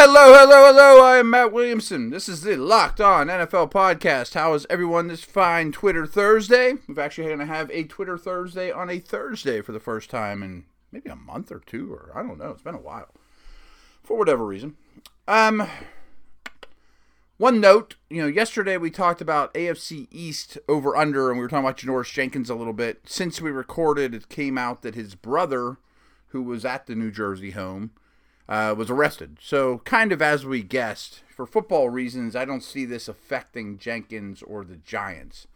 [0.00, 1.02] Hello, hello, hello.
[1.02, 2.10] I am Matt Williamson.
[2.10, 4.34] This is the Locked On NFL podcast.
[4.34, 6.74] How is everyone this fine Twitter Thursday?
[6.86, 10.44] We've actually going to have a Twitter Thursday on a Thursday for the first time
[10.44, 12.50] in maybe a month or two, or I don't know.
[12.50, 13.08] It's been a while
[14.04, 14.76] for whatever reason.
[15.26, 15.66] Um,
[17.36, 21.48] one note, you know, yesterday we talked about AFC East over under, and we were
[21.48, 23.00] talking about Janoris Jenkins a little bit.
[23.04, 25.78] Since we recorded, it came out that his brother,
[26.28, 27.90] who was at the New Jersey home,
[28.48, 29.38] uh, was arrested.
[29.40, 34.42] So, kind of as we guessed, for football reasons, I don't see this affecting Jenkins
[34.42, 35.46] or the Giants.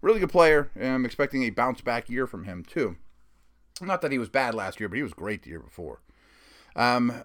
[0.00, 0.70] Really good player.
[0.76, 2.96] And I'm expecting a bounce back year from him, too.
[3.80, 6.00] Not that he was bad last year, but he was great the year before.
[6.76, 7.24] Um,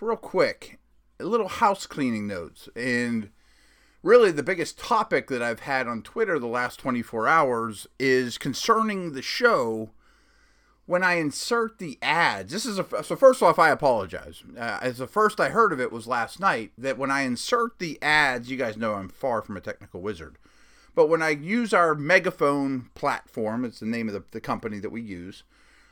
[0.00, 0.78] real quick,
[1.18, 2.68] a little house cleaning notes.
[2.76, 3.30] And
[4.02, 9.12] really, the biggest topic that I've had on Twitter the last 24 hours is concerning
[9.12, 9.90] the show
[10.90, 14.42] when I insert the ads, this is a so first off, I apologize.
[14.58, 17.78] Uh, as the first I heard of it was last night that when I insert
[17.78, 20.36] the ads, you guys know I'm far from a technical wizard,
[20.96, 24.90] but when I use our megaphone platform, it's the name of the, the company that
[24.90, 25.44] we use.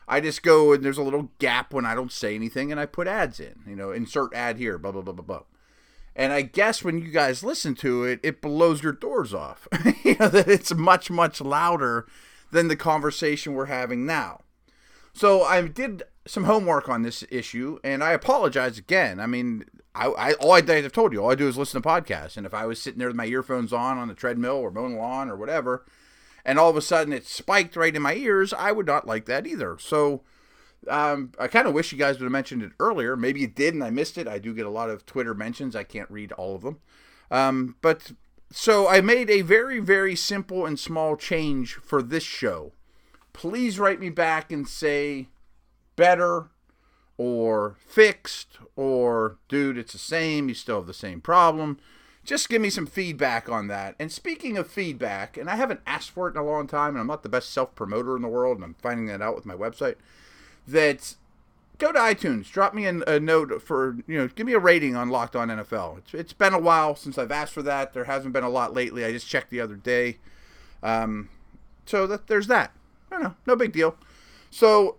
[0.08, 2.86] I just go and there's a little gap when I don't say anything, and I
[2.86, 3.54] put ads in.
[3.68, 5.42] You know, insert ad here, blah blah blah blah blah.
[6.16, 9.68] And I guess when you guys listen to it, it blows your doors off.
[10.02, 12.08] you know that it's much much louder
[12.50, 14.40] than the conversation we're having now.
[15.18, 19.18] So I did some homework on this issue, and I apologize again.
[19.18, 21.88] I mean, I, I all I have told you, all I do is listen to
[21.88, 24.70] podcasts, and if I was sitting there with my earphones on on the treadmill or
[24.70, 25.84] mowing the lawn or whatever,
[26.44, 29.24] and all of a sudden it spiked right in my ears, I would not like
[29.24, 29.76] that either.
[29.80, 30.22] So.
[30.86, 33.16] Um, I kind of wish you guys would have mentioned it earlier.
[33.16, 34.28] Maybe you did and I missed it.
[34.28, 35.74] I do get a lot of Twitter mentions.
[35.74, 36.78] I can't read all of them.
[37.32, 38.12] Um, but
[38.52, 42.72] so I made a very, very simple and small change for this show
[43.38, 45.28] please write me back and say
[45.94, 46.48] better
[47.16, 50.48] or fixed or dude, it's the same.
[50.48, 51.78] You still have the same problem.
[52.24, 53.94] Just give me some feedback on that.
[54.00, 56.98] And speaking of feedback, and I haven't asked for it in a long time, and
[56.98, 59.46] I'm not the best self promoter in the world, and I'm finding that out with
[59.46, 59.94] my website,
[60.66, 61.14] that
[61.78, 64.96] go to iTunes, drop me a, a, note for, you know, give me a rating
[64.96, 65.98] on Locked On NFL.
[65.98, 67.92] It's, it's been a while since I've asked for that.
[67.94, 69.04] There hasn't been a lot lately.
[69.04, 70.18] I just checked the other day.
[70.82, 71.28] Um,
[71.86, 72.72] so that there's that.
[73.10, 73.96] I know, no big deal.
[74.50, 74.96] So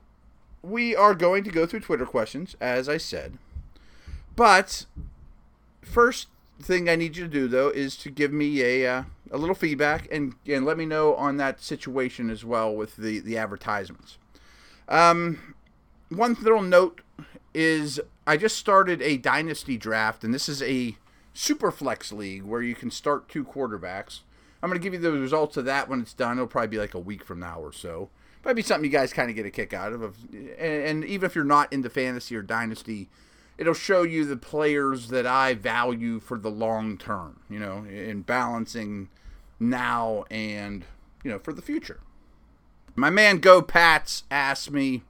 [0.61, 3.37] we are going to go through Twitter questions, as I said.
[4.35, 4.85] But
[5.81, 6.27] first
[6.61, 9.55] thing I need you to do though is to give me a uh, a little
[9.55, 14.17] feedback and and let me know on that situation as well with the the advertisements.
[14.87, 15.55] Um,
[16.09, 17.01] one little note
[17.53, 20.97] is I just started a dynasty draft, and this is a
[21.33, 24.21] super flex league where you can start two quarterbacks.
[24.61, 26.37] I'm going to give you the results of that when it's done.
[26.37, 28.09] It'll probably be like a week from now or so.
[28.43, 30.15] Might be something you guys kind of get a kick out of.
[30.31, 33.09] And, and even if you're not into fantasy or dynasty,
[33.57, 38.21] it'll show you the players that I value for the long term, you know, in
[38.21, 39.09] balancing
[39.59, 40.85] now and,
[41.23, 41.99] you know, for the future.
[42.95, 45.03] My man Go Pats asked me,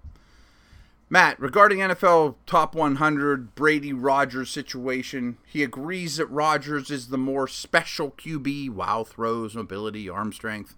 [1.12, 7.47] Matt, regarding NFL top 100 Brady Rodgers situation, he agrees that Rodgers is the more
[7.47, 10.75] special QB, wow throws, mobility, arm strength.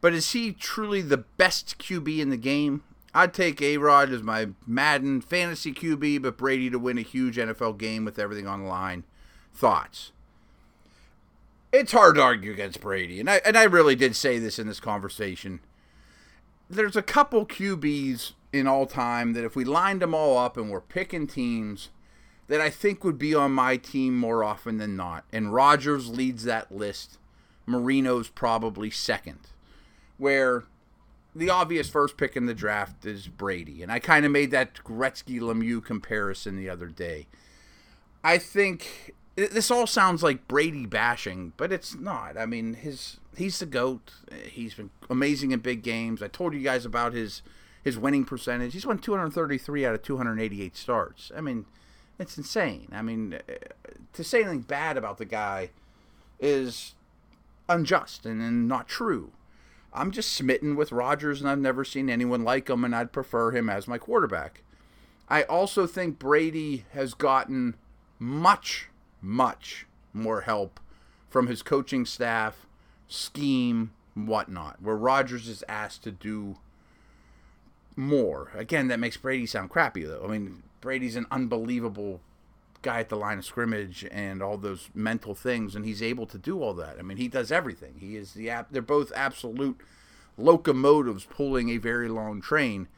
[0.00, 2.82] But is he truly the best QB in the game?
[3.14, 7.36] I'd take A Rod as my Madden fantasy QB, but Brady to win a huge
[7.36, 9.04] NFL game with everything on the line.
[9.52, 10.12] Thoughts?
[11.74, 14.66] It's hard to argue against Brady, and I and I really did say this in
[14.66, 15.60] this conversation.
[16.68, 20.70] There's a couple QBs in all time that if we lined them all up and
[20.70, 21.88] we're picking teams
[22.48, 25.24] that I think would be on my team more often than not.
[25.32, 27.18] And Rodgers leads that list.
[27.66, 29.38] Marino's probably second.
[30.18, 30.64] Where
[31.34, 33.82] the obvious first pick in the draft is Brady.
[33.82, 37.26] And I kind of made that Gretzky Lemieux comparison the other day.
[38.22, 42.36] I think this all sounds like Brady bashing, but it's not.
[42.36, 44.12] I mean, his he's the goat.
[44.44, 46.22] He's been amazing in big games.
[46.22, 47.42] I told you guys about his
[47.82, 48.72] his winning percentage.
[48.72, 51.32] He's won 233 out of 288 starts.
[51.36, 51.66] I mean,
[52.18, 52.88] it's insane.
[52.92, 53.52] I mean, uh,
[54.12, 55.70] to say anything bad about the guy
[56.38, 56.94] is
[57.68, 59.32] unjust and, and not true.
[59.94, 63.50] I'm just smitten with Rodgers, and I've never seen anyone like him, and I'd prefer
[63.50, 64.62] him as my quarterback.
[65.28, 67.76] I also think Brady has gotten
[68.18, 68.88] much,
[69.20, 70.80] much more help
[71.28, 72.66] from his coaching staff,
[73.06, 76.56] scheme, whatnot, where Rodgers is asked to do
[77.96, 78.50] more.
[78.54, 80.22] Again, that makes Brady sound crappy, though.
[80.24, 82.20] I mean, Brady's an unbelievable
[82.82, 86.38] guy at the line of scrimmage and all those mental things, and he's able to
[86.38, 86.96] do all that.
[86.98, 87.94] I mean, he does everything.
[88.00, 89.80] He is the they're both absolute
[90.36, 92.88] locomotives pulling a very long train.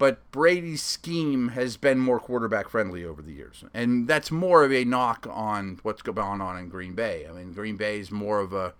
[0.00, 4.72] but Brady's scheme has been more quarterback friendly over the years, and that's more of
[4.72, 7.26] a knock on what's going on in Green Bay.
[7.28, 8.72] I mean, Green Bay is more of a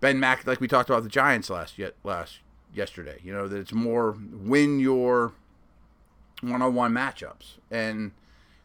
[0.00, 2.40] Ben Mac, like we talked about the Giants last yet last
[2.74, 3.18] yesterday.
[3.22, 5.32] You know that it's more win your
[6.42, 8.12] one-on-one matchups, and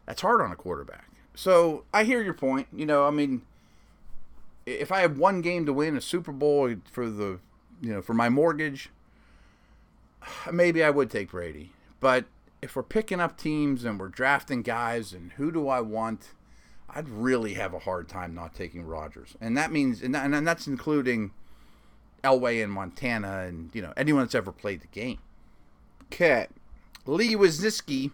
[0.06, 1.10] that's hard on a quarterback.
[1.34, 2.68] So I hear your point.
[2.72, 3.42] You know, I mean,
[4.64, 7.38] if I have one game to win a Super Bowl for the,
[7.80, 8.90] you know, for my mortgage,
[10.52, 11.72] maybe I would take Brady.
[12.00, 12.24] But
[12.62, 16.32] if we're picking up teams and we're drafting guys and who do I want,
[16.88, 19.36] I'd really have a hard time not taking Rodgers.
[19.40, 21.32] And that means, and, and that's including
[22.26, 25.18] Elway and Montana and, you know, anyone that's ever played the game.
[26.04, 26.46] Okay.
[27.04, 28.10] Lee Wisniewski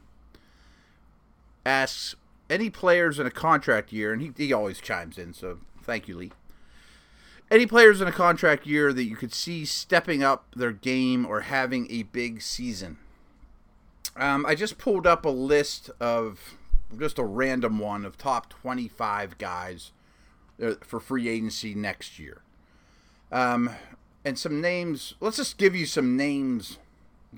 [1.65, 2.15] asks,
[2.51, 6.17] any players in a contract year, and he, he always chimes in, so thank you,
[6.17, 6.33] Lee
[7.53, 11.43] any players in a contract year that you could see stepping up their game or
[11.43, 12.97] having a big season?
[14.17, 16.57] Um, I just pulled up a list of
[16.99, 19.93] just a random one of top 25 guys
[20.63, 22.41] uh, for free agency next year.
[23.31, 23.71] Um,
[24.25, 26.79] and some names, let's just give you some names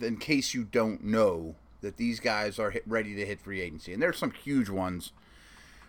[0.00, 3.92] in case you don't know that these guys are hit, ready to hit free agency.
[3.92, 5.12] And there's some huge ones.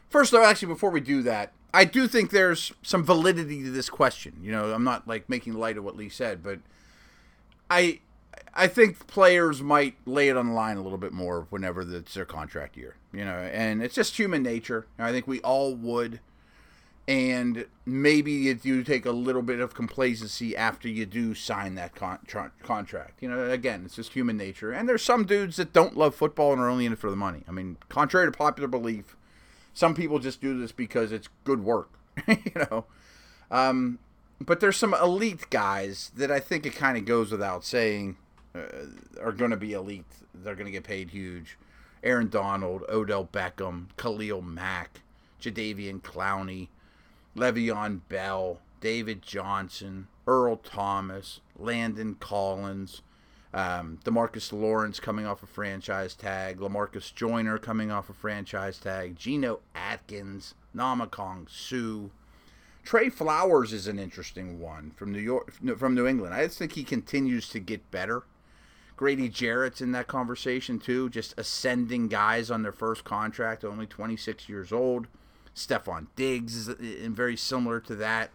[0.10, 3.90] First, though, actually, before we do that, I do think there's some validity to this
[3.90, 4.34] question.
[4.42, 6.60] You know, I'm not like making light of what Lee said, but
[7.70, 8.00] I
[8.54, 12.14] I think players might lay it on the line a little bit more whenever it's
[12.14, 12.96] their contract year.
[13.12, 14.88] You know, and it's just human nature.
[14.98, 16.22] I think we all would.
[17.08, 21.94] And maybe you do take a little bit of complacency after you do sign that
[21.94, 23.22] con- tra- contract.
[23.22, 24.72] You know, again, it's just human nature.
[24.72, 27.16] And there's some dudes that don't love football and are only in it for the
[27.16, 27.44] money.
[27.48, 29.16] I mean, contrary to popular belief,
[29.74, 31.90] some people just do this because it's good work,
[32.28, 32.86] you know.
[33.52, 34.00] Um,
[34.42, 38.18] but there's some elite guys that I think it kind of goes without saying
[38.56, 38.62] uh,
[39.22, 40.06] are going to be elite.
[40.34, 41.58] They're going to get paid huge.
[42.04, 45.02] Aaron Donald, Odell Beckham, Khalil Mack,
[45.42, 46.68] Jadeveon Clowney,
[47.36, 53.02] Le'Veon Bell, David Johnson, Earl Thomas, Landon Collins,
[53.54, 59.16] um, Demarcus Lawrence coming off a franchise tag, Lamarcus Joyner coming off a franchise tag,
[59.16, 62.10] Geno Atkins, Ndamukong Suh.
[62.84, 66.36] Trey Flowers is an interesting one from New York, from New England.
[66.36, 68.24] I just think he continues to get better.
[68.98, 74.48] Grady Jarrett's in that conversation too, just ascending guys on their first contract, only 26
[74.48, 75.08] years old.
[75.56, 76.68] Stefon Diggs is
[77.14, 78.32] very similar to that.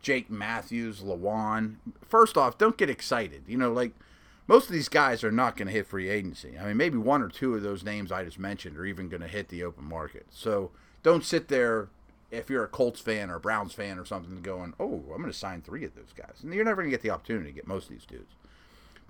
[0.00, 1.76] Jake Matthews, Lewan.
[2.06, 3.42] First off, don't get excited.
[3.46, 3.92] You know, like
[4.46, 6.58] most of these guys are not going to hit free agency.
[6.58, 9.22] I mean, maybe one or two of those names I just mentioned are even going
[9.22, 10.26] to hit the open market.
[10.30, 10.70] So
[11.02, 11.88] don't sit there
[12.30, 15.32] if you're a Colts fan or a Browns fan or something going, oh, I'm going
[15.32, 16.36] to sign three of those guys.
[16.42, 18.34] And you're never going to get the opportunity to get most of these dudes.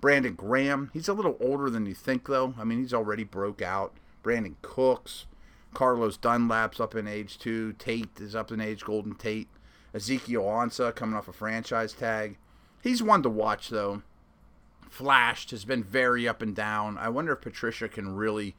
[0.01, 2.53] Brandon Graham, he's a little older than you think, though.
[2.57, 3.93] I mean, he's already broke out.
[4.23, 5.25] Brandin Cooks,
[5.73, 7.73] Carlos Dunlap's up in age too.
[7.73, 9.49] Tate is up in age, Golden Tate.
[9.93, 12.37] Ezekiel Ansah coming off a franchise tag.
[12.81, 14.03] He's one to watch, though
[14.89, 16.97] flashed, has been very up and down.
[16.97, 18.55] I wonder if Patricia can really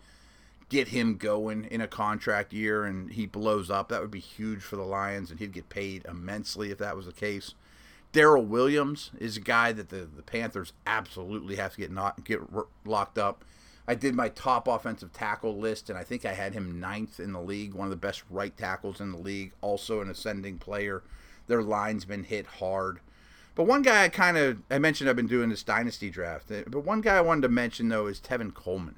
[0.69, 3.89] get him going in a contract year and he blows up.
[3.89, 7.07] That would be huge for the Lions, and he'd get paid immensely if that was
[7.07, 7.55] the case.
[8.13, 12.41] Daryl Williams is a guy that the, the Panthers absolutely have to get not get
[12.85, 13.45] locked up.
[13.91, 17.33] I did my top offensive tackle list, and I think I had him ninth in
[17.33, 21.03] the league, one of the best right tackles in the league, also an ascending player.
[21.49, 23.01] Their line's been hit hard.
[23.57, 26.53] But one guy I kind of I mentioned I've been doing this dynasty draft.
[26.53, 28.95] Eh, but one guy I wanted to mention though is Tevin Coleman.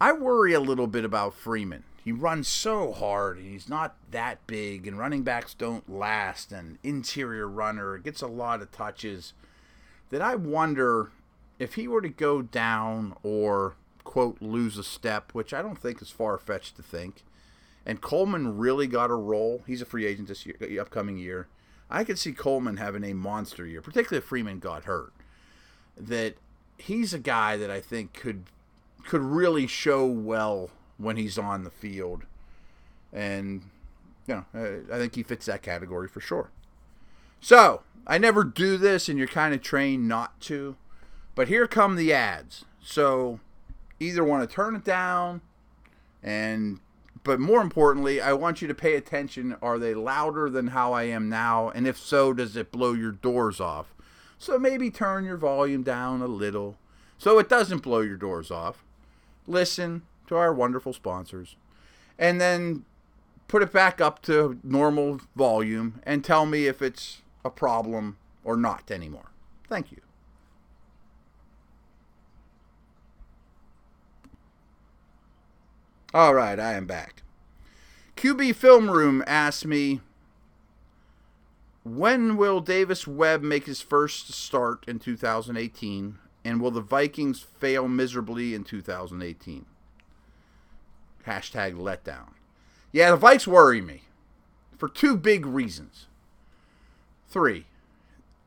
[0.00, 1.84] I worry a little bit about Freeman.
[2.02, 6.78] He runs so hard and he's not that big and running backs don't last and
[6.82, 9.34] interior runner gets a lot of touches
[10.08, 11.10] that I wonder
[11.60, 16.02] if he were to go down or quote lose a step, which I don't think
[16.02, 17.22] is far fetched to think.
[17.86, 19.62] And Coleman really got a role.
[19.66, 21.46] He's a free agent this year, upcoming year
[21.90, 25.12] I could see Coleman having a monster year, particularly if Freeman got hurt.
[25.96, 26.36] That
[26.78, 28.44] he's a guy that I think could
[29.04, 32.22] could really show well when he's on the field,
[33.12, 33.62] and
[34.26, 36.50] you know I think he fits that category for sure.
[37.40, 40.76] So I never do this, and you're kind of trained not to,
[41.40, 42.66] but here come the ads.
[42.82, 43.40] So
[43.98, 45.40] either want to turn it down
[46.22, 46.80] and
[47.24, 49.56] but more importantly, I want you to pay attention.
[49.62, 51.70] Are they louder than how I am now?
[51.70, 53.94] And if so, does it blow your doors off?
[54.38, 56.76] So maybe turn your volume down a little
[57.16, 58.84] so it doesn't blow your doors off.
[59.46, 61.56] Listen to our wonderful sponsors.
[62.18, 62.84] And then
[63.48, 68.58] put it back up to normal volume and tell me if it's a problem or
[68.58, 69.30] not anymore.
[69.66, 70.02] Thank you.
[76.12, 77.22] All right, I am back.
[78.16, 80.00] QB Film Room asked me,
[81.84, 86.18] when will Davis Webb make his first start in 2018?
[86.44, 89.66] And will the Vikings fail miserably in 2018?
[91.26, 92.30] Hashtag letdown.
[92.92, 94.02] Yeah, the Vikes worry me
[94.76, 96.06] for two big reasons.
[97.28, 97.66] Three,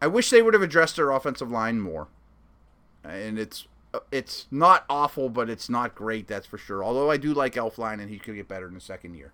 [0.01, 2.07] I wish they would have addressed their offensive line more.
[3.03, 3.67] And it's
[4.11, 6.83] it's not awful, but it's not great, that's for sure.
[6.83, 9.33] Although I do like Elflein and he could get better in the second year.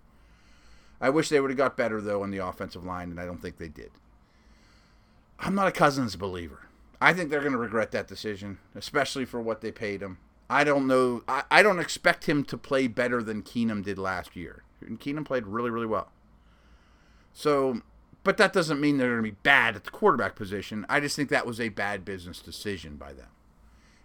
[1.00, 3.40] I wish they would have got better though on the offensive line, and I don't
[3.40, 3.90] think they did.
[5.38, 6.66] I'm not a Cousins believer.
[7.00, 10.18] I think they're going to regret that decision, especially for what they paid him.
[10.50, 11.22] I don't know.
[11.26, 14.64] I, I don't expect him to play better than Keenum did last year.
[14.86, 16.10] And Keenum played really, really well.
[17.32, 17.80] So,
[18.22, 20.84] but that doesn't mean they're going to be bad at the quarterback position.
[20.88, 23.28] I just think that was a bad business decision by them.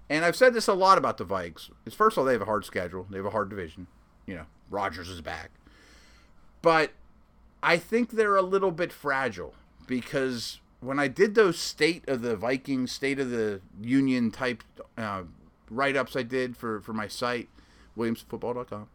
[0.09, 1.69] And I've said this a lot about the Vikes.
[1.91, 3.07] First of all, they have a hard schedule.
[3.09, 3.87] They have a hard division.
[4.25, 5.51] You know, Rodgers is back.
[6.61, 6.91] But
[7.63, 9.53] I think they're a little bit fragile
[9.87, 14.63] because when I did those state of the Vikings, state of the Union type
[14.97, 15.23] uh,
[15.69, 17.49] write ups I did for, for my site,
[17.97, 18.87] WilliamsFootball.com,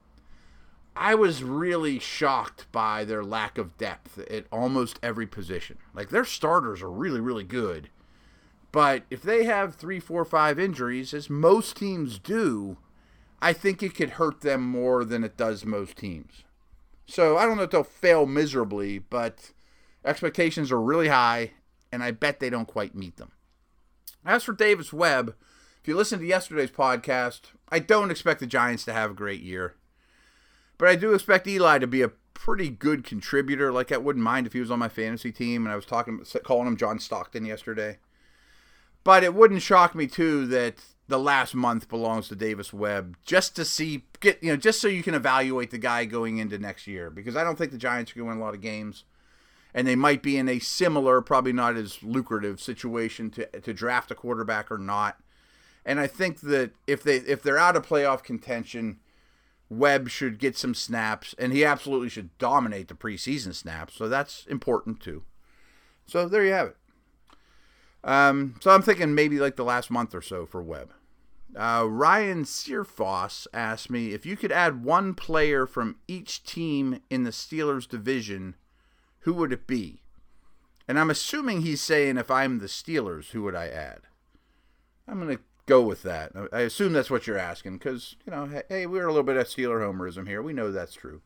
[0.97, 5.79] I was really shocked by their lack of depth at almost every position.
[5.95, 7.89] Like their starters are really, really good.
[8.73, 12.79] But if they have three, four, five injuries, as most teams do,
[13.43, 16.45] I think it could hurt them more than it does most teams.
[17.07, 19.51] So I don't know if they'll fail miserably, but
[20.05, 21.53] expectations are really high,
[21.91, 23.33] and I bet they don't quite meet them.
[24.25, 25.35] As for Davis Webb,
[25.81, 29.41] if you listen to yesterday's podcast, I don't expect the Giants to have a great
[29.41, 29.75] year.
[30.79, 33.73] But I do expect Eli to be a pretty good contributor.
[33.73, 36.23] Like I wouldn't mind if he was on my fantasy team, and I was talking,
[36.45, 37.99] calling him John Stockton yesterday.
[39.03, 40.77] But it wouldn't shock me too that
[41.09, 44.89] the last month belongs to Davis Webb, just to see get you know just so
[44.89, 47.11] you can evaluate the guy going into next year.
[47.11, 49.05] Because I don't think the Giants are going to win a lot of games
[49.75, 54.11] and they might be in a similar, probably not as lucrative situation to to draft
[54.11, 55.19] a quarterback or not.
[55.85, 58.99] And I think that if they if they're out of playoff contention,
[59.69, 63.95] Webb should get some snaps, and he absolutely should dominate the preseason snaps.
[63.95, 65.25] So that's important too.
[66.07, 66.77] So there you have it.
[68.03, 70.93] Um, so I'm thinking maybe like the last month or so for Webb.
[71.57, 77.25] Uh, Ryan Searfoss asked me if you could add one player from each team in
[77.25, 78.55] the Steelers division
[79.21, 80.03] who would it be?
[80.89, 84.01] And I'm assuming he's saying if I'm the Steelers, who would I add?
[85.07, 86.33] I'm going to go with that.
[86.53, 89.47] I assume that's what you're asking because, you know, hey, we're a little bit of
[89.47, 90.43] Steeler homerism here.
[90.43, 91.21] We know that's true.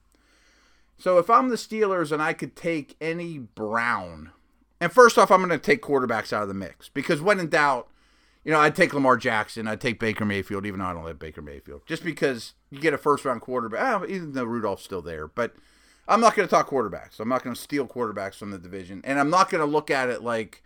[0.99, 4.33] So if I'm the Steelers and I could take any Brown,
[4.85, 7.49] and first off, I'm going to take quarterbacks out of the mix because when in
[7.49, 7.89] doubt,
[8.45, 11.19] you know, I'd take Lamar Jackson, I'd take Baker Mayfield, even though I don't like
[11.19, 15.01] Baker Mayfield, just because you get a first round quarterback, oh, even though Rudolph's still
[15.01, 15.27] there.
[15.27, 15.55] But
[16.07, 17.19] I'm not going to talk quarterbacks.
[17.19, 19.01] I'm not going to steal quarterbacks from the division.
[19.05, 20.63] And I'm not going to look at it like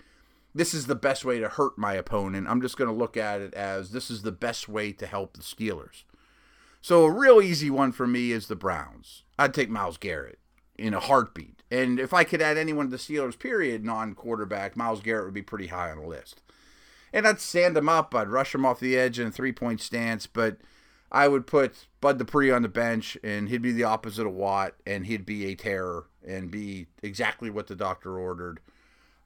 [0.53, 2.49] this is the best way to hurt my opponent.
[2.49, 5.35] I'm just going to look at it as this is the best way to help
[5.35, 6.03] the Steelers.
[6.81, 9.23] So a real easy one for me is the Browns.
[9.39, 10.41] I'd take Myles Garrett
[10.79, 11.63] in a heartbeat.
[11.71, 15.35] And if I could add anyone to the Steelers, period, non quarterback, Myles Garrett would
[15.35, 16.41] be pretty high on the list.
[17.13, 18.15] And I'd stand him up.
[18.15, 20.27] I'd rush him off the edge in a three point stance.
[20.27, 20.59] But
[21.11, 24.75] I would put Bud Dupree on the bench, and he'd be the opposite of Watt,
[24.87, 28.61] and he'd be a terror and be exactly what the doctor ordered.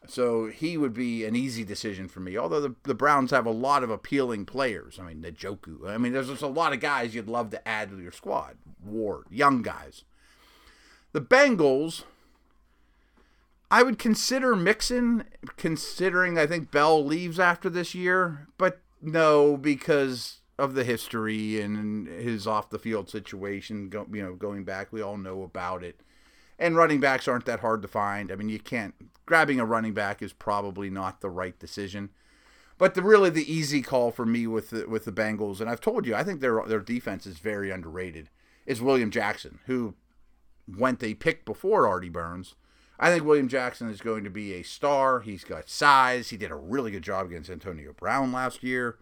[0.08, 2.36] So he would be an easy decision for me.
[2.36, 4.98] Although the, the Browns have a lot of appealing players.
[4.98, 5.88] I mean, Njoku.
[5.88, 8.56] I mean, there's just a lot of guys you'd love to add to your squad.
[8.84, 10.02] Ward, young guys.
[11.12, 12.04] The Bengals,
[13.70, 15.24] I would consider Mixon,
[15.56, 22.06] considering I think Bell leaves after this year, but no, because of the history and
[22.06, 26.00] his off the field situation, you know, going back, we all know about it.
[26.58, 28.30] And running backs aren't that hard to find.
[28.30, 28.94] I mean, you can't
[29.26, 32.10] grabbing a running back is probably not the right decision.
[32.78, 35.80] But the really the easy call for me with the, with the Bengals, and I've
[35.80, 38.28] told you, I think their their defense is very underrated.
[38.66, 39.94] Is William Jackson, who
[40.76, 42.54] went they picked before Artie Burns.
[42.98, 45.20] I think William Jackson is going to be a star.
[45.20, 46.30] He's got size.
[46.30, 48.98] He did a really good job against Antonio Brown last year.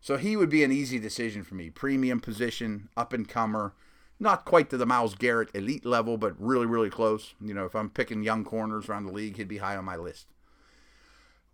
[0.00, 1.70] So he would be an easy decision for me.
[1.70, 3.74] Premium position, up and comer.
[4.18, 7.34] Not quite to the Myles Garrett elite level, but really, really close.
[7.40, 9.96] You know, if I'm picking young corners around the league, he'd be high on my
[9.96, 10.26] list.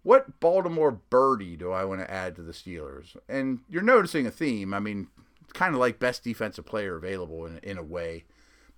[0.02, 3.16] What Baltimore birdie do I want to add to the Steelers?
[3.28, 4.72] And you're noticing a theme.
[4.72, 5.08] I mean,
[5.42, 8.24] it's kind of like best defensive player available in, in a way.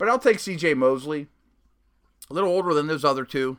[0.01, 1.27] But I'll take CJ Mosley.
[2.31, 3.59] A little older than those other two.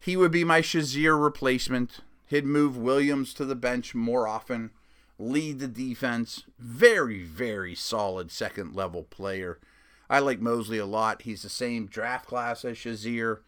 [0.00, 1.98] He would be my Shazier replacement.
[2.24, 4.70] He'd move Williams to the bench more often
[5.18, 6.44] lead the defense.
[6.58, 9.58] Very, very solid second level player.
[10.08, 11.22] I like Mosley a lot.
[11.22, 13.40] He's the same draft class as Shazier.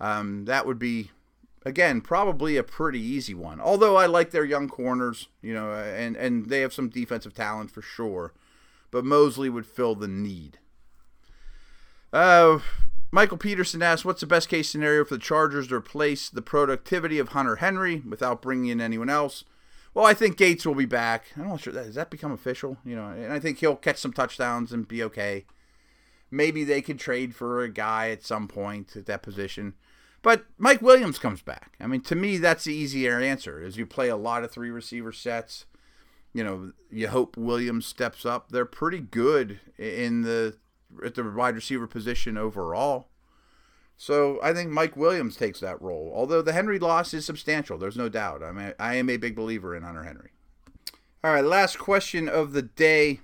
[0.00, 1.10] Um, that would be,
[1.64, 3.60] again, probably a pretty easy one.
[3.60, 7.72] Although I like their young corners, you know, and, and they have some defensive talent
[7.72, 8.34] for sure.
[8.92, 10.60] But Mosley would fill the need.
[12.12, 12.60] Uh,
[13.10, 17.18] Michael Peterson asks, "What's the best case scenario for the Chargers to replace the productivity
[17.18, 19.44] of Hunter Henry without bringing in anyone else?"
[19.94, 21.26] Well, I think Gates will be back.
[21.36, 23.96] I'm not sure that has that become official, you know, and I think he'll catch
[23.96, 25.46] some touchdowns and be okay.
[26.30, 29.74] Maybe they could trade for a guy at some point at that position.
[30.20, 31.76] But Mike Williams comes back.
[31.80, 33.62] I mean, to me, that's the easier answer.
[33.62, 35.64] Is you play a lot of three receiver sets.
[36.34, 38.50] You know, you hope Williams steps up.
[38.50, 40.56] They're pretty good in the
[41.04, 43.08] at the wide receiver position overall.
[43.96, 46.12] So I think Mike Williams takes that role.
[46.14, 48.42] Although the Henry loss is substantial, there's no doubt.
[48.42, 50.30] I mean, I am a big believer in Hunter Henry.
[51.24, 53.20] All right, last question of the day.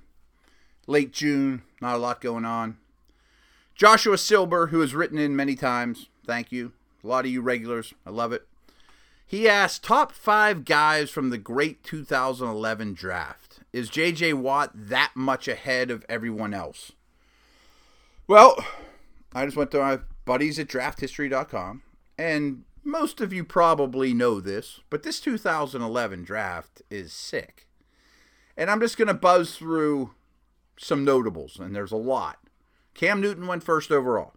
[0.86, 2.78] Late June, not a lot going on.
[3.74, 6.72] Joshua Silber, who has written in many times, thank you.
[7.04, 8.46] A lot of you regulars, I love it.
[9.26, 13.60] He asked top five guys from the great 2011 draft.
[13.72, 14.34] Is J.J.
[14.34, 16.92] Watt that much ahead of everyone else?
[18.32, 18.64] Well,
[19.34, 21.82] I just went to my buddies at drafthistory.com,
[22.16, 27.68] and most of you probably know this, but this 2011 draft is sick.
[28.56, 30.14] And I'm just going to buzz through
[30.78, 32.38] some notables, and there's a lot.
[32.94, 34.32] Cam Newton went first overall.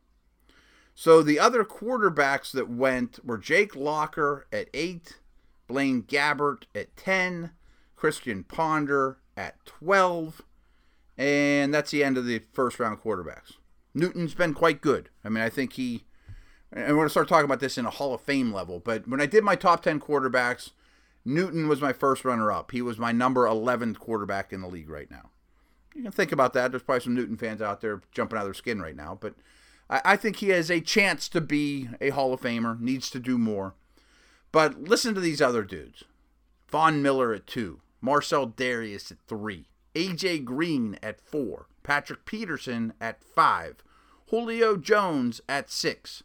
[0.93, 5.19] So the other quarterbacks that went were Jake Locker at 8,
[5.69, 7.51] Blaine Gabbert at 10,
[7.95, 10.41] Christian Ponder at 12,
[11.17, 13.53] and that's the end of the first round quarterbacks.
[13.95, 15.09] Newton's been quite good.
[15.23, 16.03] I mean, I think he,
[16.71, 19.07] and we're going to start talking about this in a Hall of Fame level, but
[19.07, 20.71] when I did my top 10 quarterbacks,
[21.23, 22.71] Newton was my first runner up.
[22.71, 25.31] He was my number 11th quarterback in the league right now.
[25.95, 26.71] You can think about that.
[26.71, 29.33] There's probably some Newton fans out there jumping out of their skin right now, but
[29.89, 33.19] I, I think he has a chance to be a Hall of Famer, needs to
[33.19, 33.73] do more.
[34.51, 36.03] But listen to these other dudes
[36.67, 43.23] Von Miller at two, Marcell Dareus at three, AJ Green at four, Patrick Peterson at
[43.23, 43.77] five,
[44.29, 46.23] Julio Jones at six,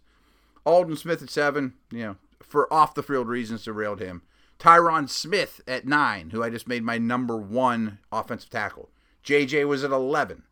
[0.66, 4.22] Aldon Smith at seven, you know, for off the field reasons derailed him.
[4.58, 8.90] Tyron Smith at nine, who I just made my number one offensive tackle.
[9.24, 10.42] JJ was at 11.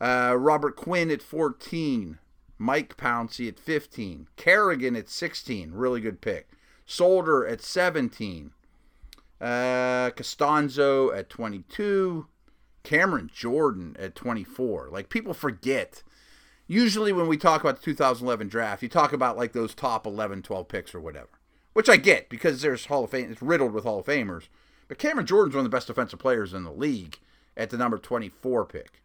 [0.00, 2.18] Uh, Robert Quinn at 14.
[2.58, 4.28] Mike Pouncey at 15.
[4.36, 5.72] Kerrigan at 16.
[5.72, 6.50] Really good pick.
[6.86, 8.52] Solder at 17.
[9.40, 12.26] Uh, Castonzo at 22.
[12.82, 14.88] Cameron Jordan at 24.
[14.90, 16.02] Like people forget.
[16.66, 20.42] Usually when we talk about the 2011 draft, you talk about like those top 11,
[20.42, 21.28] 12 picks or whatever,
[21.72, 23.30] which I get because there's Hall of Fame.
[23.30, 24.48] It's riddled with Hall of Famers.
[24.88, 27.18] But Cameron Jordan's one of the best defensive players in the league
[27.56, 29.02] at the number 24 pick.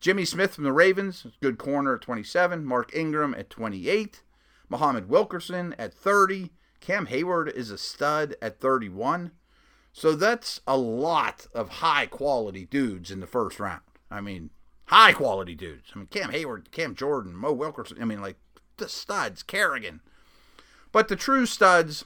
[0.00, 2.64] Jimmy Smith from the Ravens, good corner at 27.
[2.64, 4.22] Mark Ingram at 28.
[4.68, 6.50] Muhammad Wilkerson at 30.
[6.80, 9.32] Cam Heyward is a stud at 31.
[9.98, 13.80] So that's a lot of high quality dudes in the first round.
[14.08, 14.50] I mean,
[14.86, 15.90] high quality dudes.
[15.92, 18.00] I mean, Cam Heyward, Cam Jordan, Mo Wilkerson.
[18.00, 18.36] I mean, like
[18.76, 20.00] the studs, Kerrigan.
[20.92, 22.04] But the true studs,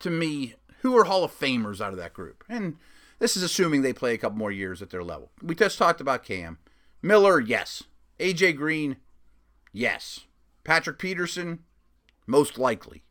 [0.00, 2.44] to me, who are Hall of Famers out of that group?
[2.50, 2.76] And
[3.18, 5.30] this is assuming they play a couple more years at their level.
[5.42, 6.58] We just talked about Cam.
[7.00, 7.84] Miller, yes.
[8.20, 8.96] AJ Green,
[9.72, 10.26] yes.
[10.64, 11.60] Patrick Peterson,
[12.26, 13.04] most likely.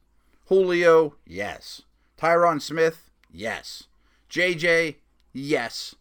[0.45, 1.81] Julio, yes.
[2.19, 3.84] Tyron Smith, Yes.
[4.30, 4.96] JJ,
[5.34, 5.96] yes.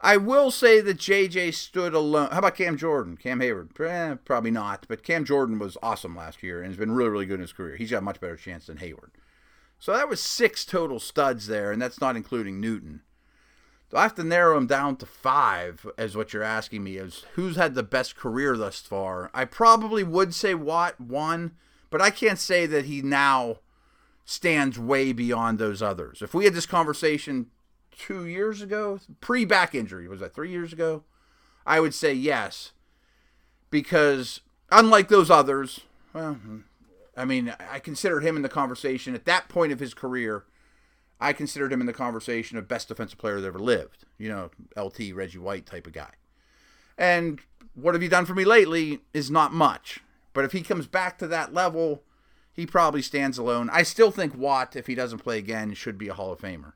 [0.00, 2.30] I will say that JJ stood alone.
[2.30, 3.16] How about Cam Jordan?
[3.16, 3.78] Cam Heyward?
[3.80, 4.86] Eh, probably not.
[4.88, 7.52] But Cam Jordan was awesome last year and has been really, really good in his
[7.52, 7.76] career.
[7.76, 9.10] He's got a much better chance than Heyward.
[9.80, 13.02] So that was six total studs there, and that's not including Newton.
[13.90, 17.24] So I have to narrow him down to five, as what you're asking me is
[17.34, 19.30] who's had the best career thus far.
[19.32, 21.52] I probably would say Watt one,
[21.90, 23.58] but I can't say that he now
[24.28, 26.20] stands way beyond those others.
[26.20, 27.46] If we had this conversation
[27.90, 31.02] two years ago, pre back injury, was that three years ago?
[31.66, 32.72] I would say yes,
[33.70, 35.80] because unlike those others,
[36.12, 36.38] well,
[37.16, 40.44] I mean, I considered him in the conversation at that point of his career.
[41.18, 44.04] I considered him in the conversation of best defensive player that ever lived.
[44.18, 46.10] You know, LT Reggie White type of guy.
[46.98, 47.40] And
[47.74, 50.00] what have you done for me lately is not much.
[50.34, 52.02] But if he comes back to that level,
[52.58, 53.70] he probably stands alone.
[53.72, 56.72] I still think Watt, if he doesn't play again, should be a Hall of Famer.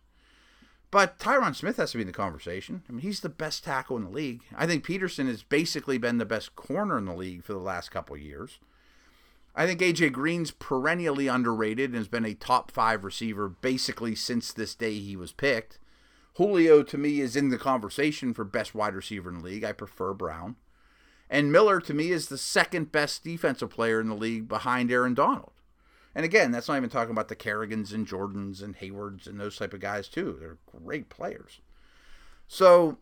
[0.93, 2.85] But Tyron Smith has to be in the conversation.
[2.89, 4.43] I mean, he's the best tackle in the league.
[4.55, 7.91] I think Peterson has basically been the best corner in the league for the last
[7.91, 8.61] couple years.
[9.57, 14.53] I think AJ Green's perennially underrated and has been a top five receiver basically since
[14.53, 15.81] this day he was picked.
[16.35, 19.65] Julio to me is in the conversation for best wide receiver in the league.
[19.65, 20.55] I prefer Brown.
[21.29, 25.15] And Miller to me is the second best defensive player in the league behind Aaron
[25.15, 25.51] Donald.
[26.15, 29.57] And again, that's not even talking about the Kerrigans and Jordans and Heywards and those
[29.57, 30.37] type of guys too.
[30.39, 31.61] They're great players.
[32.47, 32.99] So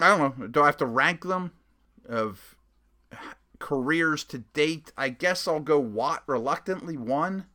[0.00, 0.46] I don't know.
[0.46, 1.52] Do I have to rank them
[2.08, 2.56] of
[3.58, 4.92] careers to date?
[4.96, 7.46] I guess I'll go Watt reluctantly one,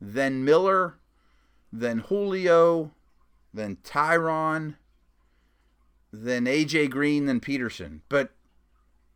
[0.00, 0.98] then Miller,
[1.72, 2.92] then Julio,
[3.52, 4.76] then Tyron,
[6.12, 8.02] then AJ Green, then Peterson.
[8.08, 8.30] But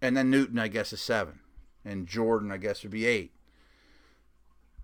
[0.02, 1.40] and then Newton, I guess, is seven,
[1.84, 3.32] and Jordan, I guess, would be eight.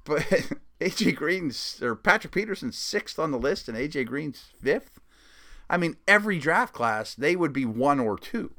[0.05, 0.23] But
[0.81, 5.01] AJ Green's or Patrick Peterson's sixth on the list, and AJ Green's fifth.
[5.71, 8.53] I mean, every draft class they would be one or two.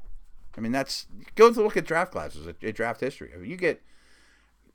[0.56, 3.30] I mean, that's go to look at draft classes, at, at draft history.
[3.34, 3.82] I mean, you get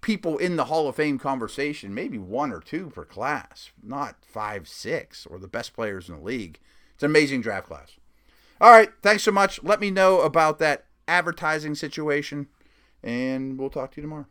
[0.01, 4.67] people in the Hall of Fame conversation, maybe one or two per class, not five,
[4.67, 6.59] six, or the best players in the league.
[6.93, 7.97] It's an amazing draft class.
[8.61, 9.63] All right, thanks so much.
[9.63, 12.47] Let me know about that advertising situation,
[13.01, 14.27] and we'll talk to you tomorrow.